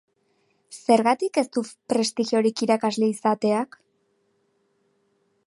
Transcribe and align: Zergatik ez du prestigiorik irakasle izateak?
Zergatik 0.77 1.37
ez 1.41 1.45
du 1.57 1.63
prestigiorik 1.93 2.65
irakasle 2.67 3.11
izateak? 3.13 3.79